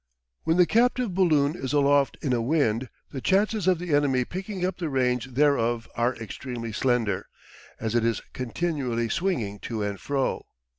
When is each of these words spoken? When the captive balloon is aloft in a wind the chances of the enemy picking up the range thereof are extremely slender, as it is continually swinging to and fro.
When 0.45 0.57
the 0.57 0.65
captive 0.65 1.13
balloon 1.13 1.55
is 1.55 1.73
aloft 1.73 2.17
in 2.23 2.33
a 2.33 2.41
wind 2.41 2.89
the 3.11 3.21
chances 3.21 3.67
of 3.67 3.77
the 3.77 3.93
enemy 3.93 4.25
picking 4.25 4.65
up 4.65 4.79
the 4.79 4.89
range 4.89 5.35
thereof 5.35 5.87
are 5.95 6.15
extremely 6.15 6.71
slender, 6.71 7.27
as 7.79 7.93
it 7.93 8.03
is 8.03 8.19
continually 8.33 9.09
swinging 9.09 9.59
to 9.59 9.83
and 9.83 9.99
fro. 9.99 10.47